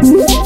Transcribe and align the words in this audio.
Thank. 0.00 0.37